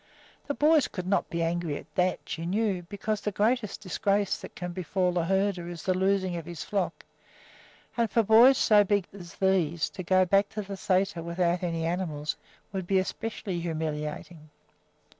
The 0.47 0.55
boys 0.55 0.87
could 0.87 1.05
not 1.05 1.29
be 1.29 1.43
angry 1.43 1.77
at 1.77 1.93
that, 1.93 2.21
she 2.25 2.47
knew, 2.47 2.81
because 2.81 3.21
the 3.21 3.31
greatest 3.31 3.81
disgrace 3.81 4.35
that 4.39 4.55
can 4.55 4.71
befall 4.73 5.15
a 5.19 5.25
herder 5.25 5.67
is 5.67 5.83
the 5.83 5.93
losing 5.93 6.35
of 6.37 6.47
his 6.47 6.63
flock, 6.63 7.05
and 7.95 8.09
for 8.09 8.23
boys 8.23 8.57
so 8.57 8.83
big 8.83 9.05
as 9.13 9.35
these 9.35 9.91
to 9.91 10.01
go 10.01 10.25
back 10.25 10.49
to 10.49 10.63
the 10.63 10.73
sæter 10.73 11.23
without 11.23 11.61
any 11.61 11.85
animals 11.85 12.35
would 12.73 12.87
be 12.87 12.97
especially 12.97 13.59
humiliating. 13.59 14.49